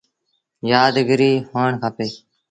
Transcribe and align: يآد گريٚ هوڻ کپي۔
يآد 0.69 0.95
گريٚ 1.09 1.43
هوڻ 1.51 1.69
کپي۔ 1.81 2.09